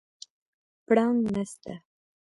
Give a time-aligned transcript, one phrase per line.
[0.85, 1.73] پړانګ نسته